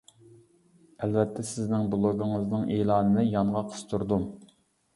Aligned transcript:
ئەلۋەتتە 1.07 1.45
سىزنىڭ 1.49 1.85
بىلوگىڭىزنىڭ 1.93 2.67
ئېلانىنى 2.79 3.29
يانغا 3.29 3.65
قىستۇردۇم. 3.71 4.29